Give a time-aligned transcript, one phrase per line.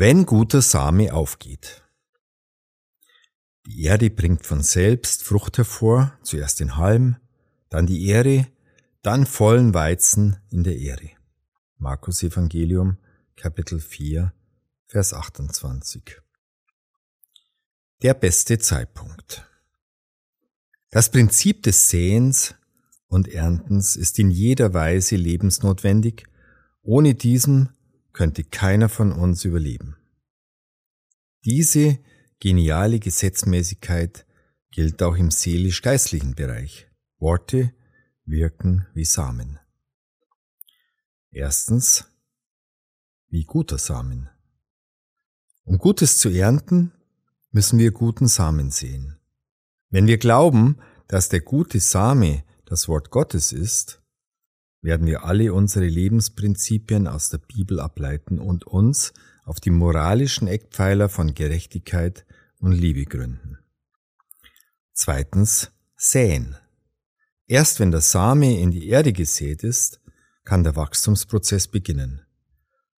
[0.00, 1.82] Wenn guter Same aufgeht.
[3.66, 7.16] Die Erde bringt von selbst Frucht hervor, zuerst den Halm,
[7.68, 8.46] dann die Ehre,
[9.02, 11.10] dann vollen Weizen in der Ehre.
[11.76, 12.96] Markus Evangelium,
[13.36, 14.32] Kapitel 4,
[14.86, 16.22] Vers 28.
[18.00, 19.46] Der beste Zeitpunkt.
[20.88, 22.54] Das Prinzip des Säens
[23.06, 26.24] und Erntens ist in jeder Weise lebensnotwendig.
[26.80, 27.68] Ohne diesem
[28.12, 29.96] könnte keiner von uns überleben.
[31.44, 31.98] Diese
[32.38, 34.26] geniale Gesetzmäßigkeit
[34.70, 36.88] gilt auch im seelisch-geistlichen Bereich.
[37.18, 37.72] Worte
[38.24, 39.58] wirken wie Samen.
[41.30, 42.06] Erstens,
[43.28, 44.28] wie guter Samen.
[45.64, 46.92] Um Gutes zu ernten,
[47.52, 49.18] müssen wir guten Samen sehen.
[49.88, 53.99] Wenn wir glauben, dass der gute Same das Wort Gottes ist,
[54.82, 59.12] werden wir alle unsere Lebensprinzipien aus der Bibel ableiten und uns
[59.44, 62.24] auf die moralischen Eckpfeiler von Gerechtigkeit
[62.58, 63.58] und Liebe gründen.
[64.92, 66.56] Zweitens, säen.
[67.46, 70.00] Erst wenn der Same in die Erde gesät ist,
[70.44, 72.22] kann der Wachstumsprozess beginnen.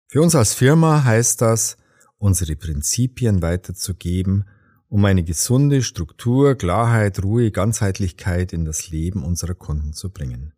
[0.07, 1.77] Für uns als Firma heißt das,
[2.17, 4.45] unsere Prinzipien weiterzugeben,
[4.89, 10.53] um eine gesunde Struktur, Klarheit, Ruhe, Ganzheitlichkeit in das Leben unserer Kunden zu bringen.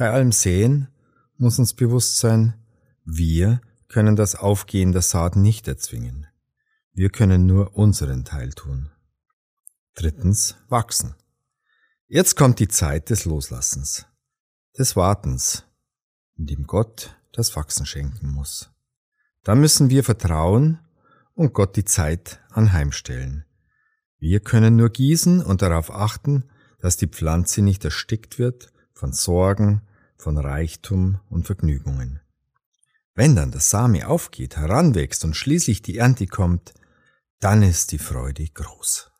[0.00, 0.88] Bei allem Sehen
[1.36, 2.54] muss uns bewusst sein,
[3.04, 6.26] wir können das Aufgehen der Saat nicht erzwingen.
[6.94, 8.88] Wir können nur unseren Teil tun.
[9.92, 11.16] Drittens, wachsen.
[12.06, 14.06] Jetzt kommt die Zeit des Loslassens,
[14.78, 15.64] des Wartens,
[16.38, 18.70] in dem Gott das Wachsen schenken muss.
[19.44, 20.78] Da müssen wir vertrauen
[21.34, 23.44] und Gott die Zeit anheimstellen.
[24.18, 29.82] Wir können nur gießen und darauf achten, dass die Pflanze nicht erstickt wird von Sorgen,
[30.20, 32.20] von Reichtum und Vergnügungen.
[33.14, 36.74] Wenn dann der Same aufgeht, heranwächst und schließlich die Ernte kommt,
[37.40, 39.10] dann ist die Freude groß.